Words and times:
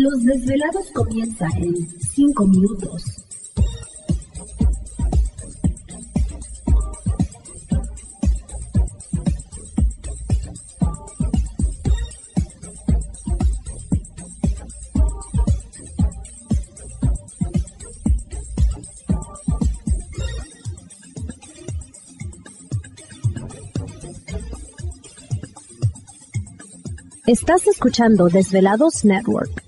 Los 0.00 0.22
desvelados 0.22 0.92
comienza 0.92 1.48
en 1.56 1.74
5 1.98 2.46
minutos. 2.46 3.02
Estás 27.26 27.66
escuchando 27.66 28.28
Desvelados 28.28 29.04
Network. 29.04 29.67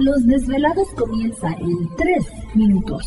Los 0.00 0.26
desvelados 0.26 0.88
comienza 0.96 1.48
en 1.58 1.94
3 1.94 2.24
minutos. 2.54 3.06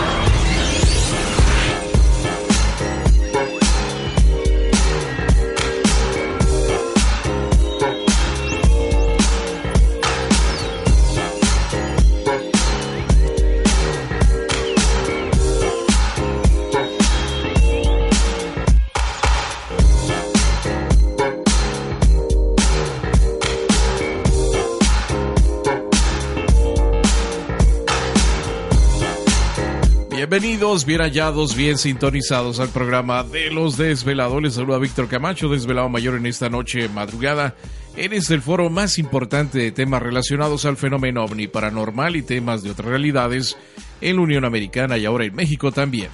Bienvenidos, 30.31 30.85
bien 30.85 31.01
hallados, 31.01 31.57
bien 31.57 31.77
sintonizados 31.77 32.61
al 32.61 32.69
programa 32.69 33.21
de 33.21 33.51
los 33.51 33.75
desvelados. 33.75 34.41
Les 34.41 34.53
saluda 34.53 34.77
Víctor 34.77 35.09
Camacho, 35.09 35.49
desvelado 35.49 35.89
mayor 35.89 36.15
en 36.15 36.25
esta 36.25 36.47
noche 36.47 36.87
madrugada. 36.87 37.53
En 37.97 38.13
este 38.13 38.35
el 38.35 38.41
foro 38.41 38.69
más 38.69 38.97
importante 38.97 39.59
de 39.59 39.73
temas 39.73 40.01
relacionados 40.01 40.63
al 40.63 40.77
fenómeno 40.77 41.25
ovni 41.25 41.49
paranormal 41.49 42.15
y 42.15 42.21
temas 42.21 42.63
de 42.63 42.71
otras 42.71 42.87
realidades 42.87 43.57
en 43.99 44.15
la 44.15 44.21
Unión 44.21 44.45
Americana 44.45 44.97
y 44.97 45.05
ahora 45.05 45.25
en 45.25 45.35
México 45.35 45.73
también. 45.73 46.11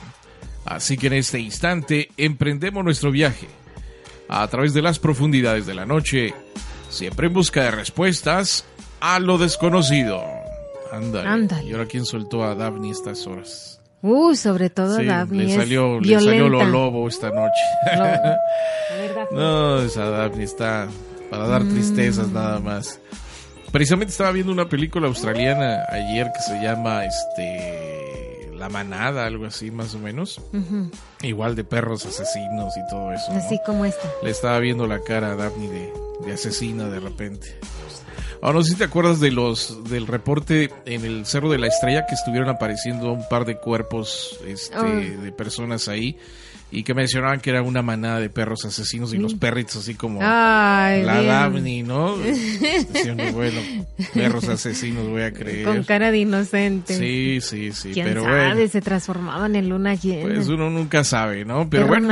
Así 0.65 0.97
que 0.97 1.07
en 1.07 1.13
este 1.13 1.39
instante 1.39 2.09
emprendemos 2.17 2.83
nuestro 2.83 3.11
viaje 3.11 3.47
a 4.29 4.47
través 4.47 4.73
de 4.73 4.81
las 4.81 4.97
profundidades 4.97 5.67
de 5.67 5.75
la 5.75 5.85
noche, 5.85 6.33
siempre 6.89 7.27
en 7.27 7.33
busca 7.33 7.65
de 7.65 7.69
respuestas 7.69 8.65
a 8.99 9.19
lo 9.19 9.37
desconocido. 9.37 10.23
Ándale. 10.91 11.67
¿Y 11.67 11.73
ahora 11.73 11.85
quién 11.85 12.03
soltó 12.03 12.43
a 12.43 12.55
Daphne 12.55 12.89
estas 12.89 13.27
horas? 13.27 13.77
Uh, 14.01 14.35
sobre 14.35 14.69
todo 14.69 15.03
Daphne. 15.03 15.45
Le 15.45 15.55
salió, 15.55 15.99
le 15.99 16.19
salió 16.19 16.49
lo 16.49 16.63
lobo 16.65 17.07
esta 17.07 17.31
noche. 17.31 17.61
no, 19.31 19.81
esa 19.81 20.09
Daphne 20.09 20.43
está 20.43 20.87
para 21.29 21.47
dar 21.47 21.63
mm. 21.63 21.69
tristezas 21.69 22.29
nada 22.29 22.59
más. 22.59 22.99
Precisamente 23.71 24.11
estaba 24.11 24.31
viendo 24.31 24.51
una 24.51 24.69
película 24.69 25.07
australiana 25.07 25.83
ayer 25.89 26.31
que 26.33 26.39
se 26.41 26.61
llama 26.61 27.05
este 27.05 28.51
La 28.55 28.69
Manada, 28.69 29.25
algo 29.25 29.45
así 29.45 29.71
más 29.71 29.93
o 29.95 29.99
menos. 29.99 30.39
Igual 31.21 31.55
de 31.55 31.63
perros 31.63 32.05
asesinos 32.05 32.77
y 32.77 32.89
todo 32.89 33.11
eso. 33.11 33.31
Así 33.31 33.59
como 33.65 33.83
esta. 33.85 34.09
Le 34.23 34.29
estaba 34.29 34.59
viendo 34.59 34.87
la 34.87 34.99
cara 34.99 35.31
a 35.31 35.35
Daphne 35.35 35.69
de, 35.69 35.93
de 36.25 36.33
asesina 36.33 36.87
de 36.87 36.99
repente. 36.99 37.59
Ahora 38.41 38.59
no 38.59 38.63
sé 38.63 38.71
si 38.71 38.77
te 38.77 38.83
acuerdas 38.83 39.19
de 39.19 39.31
los 39.31 39.83
del 39.89 40.07
reporte 40.07 40.71
en 40.85 41.05
el 41.05 41.25
Cerro 41.25 41.49
de 41.49 41.57
la 41.57 41.67
Estrella 41.67 42.05
que 42.05 42.15
estuvieron 42.15 42.49
apareciendo 42.49 43.11
un 43.11 43.27
par 43.27 43.45
de 43.45 43.57
cuerpos 43.57 44.39
este, 44.45 45.17
de 45.17 45.31
personas 45.31 45.87
ahí 45.87 46.17
y 46.69 46.83
que 46.83 46.93
mencionaban 46.93 47.39
que 47.39 47.49
era 47.49 47.61
una 47.61 47.81
manada 47.81 48.19
de 48.19 48.29
perros 48.29 48.65
asesinos 48.65 49.13
y 49.13 49.17
los 49.17 49.35
mm. 49.35 49.39
perritos 49.39 49.77
así 49.77 49.95
como 49.95 50.19
la 50.19 51.23
Daphne, 51.25 51.83
¿no? 51.83 52.17
Diciendo, 52.93 53.23
bueno, 53.31 53.61
perros 54.13 54.49
asesinos 54.49 55.07
voy 55.07 55.21
a 55.21 55.31
creer. 55.31 55.65
Con 55.65 55.83
cara 55.83 56.11
de 56.11 56.19
inocente. 56.19 56.97
Sí, 56.97 57.39
sí, 57.41 57.71
sí. 57.71 57.91
¿Quién 57.93 58.07
pero 58.07 58.23
sabe? 58.23 58.53
Bueno, 58.53 58.69
se 58.69 58.81
transformaban 58.81 59.55
en 59.55 59.69
luna 59.69 59.95
llena. 59.95 60.35
Pues 60.35 60.49
uno 60.49 60.69
nunca 60.69 61.03
sabe, 61.03 61.45
¿no? 61.45 61.69
Pero 61.69 61.87
bueno, 61.87 62.07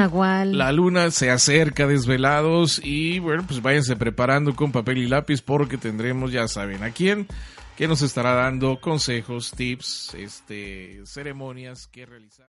la 0.46 0.72
luna 0.72 1.12
se 1.12 1.30
acerca 1.30 1.86
desvelados 1.86 2.80
y 2.84 3.20
bueno, 3.20 3.44
pues 3.46 3.62
váyanse 3.62 3.96
preparando 3.98 4.56
con 4.56 4.72
papel 4.72 5.00
y 5.00 5.08
lápiz 5.08 5.42
porque 5.42 5.78
tendremos, 5.78 6.32
ya 6.32 6.48
saben, 6.48 6.84
a 6.84 6.92
quién 6.92 7.28
que 7.76 7.90
nos 7.90 8.02
estará 8.02 8.34
dando 8.34 8.80
consejos, 8.80 9.52
tips, 9.52 10.14
este, 10.14 11.02
ceremonias 11.06 11.88
que 11.88 12.06
realizar. 12.06 12.55